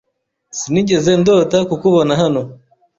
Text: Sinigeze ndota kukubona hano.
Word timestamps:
Sinigeze 0.59 1.11
ndota 1.21 1.57
kukubona 1.69 2.13
hano. 2.21 2.41